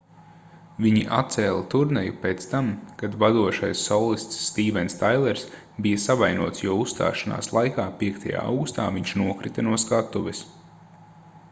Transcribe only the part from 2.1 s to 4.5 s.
pēc tam kad vadošais solists